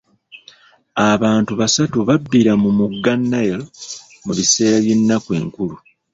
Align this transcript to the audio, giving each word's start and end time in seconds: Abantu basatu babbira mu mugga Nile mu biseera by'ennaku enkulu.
Abantu 1.11 1.51
basatu 1.59 1.97
babbira 2.07 2.53
mu 2.63 2.69
mugga 2.77 3.13
Nile 3.29 3.65
mu 4.23 4.31
biseera 4.37 4.77
by'ennaku 4.83 5.29
enkulu. 5.39 5.75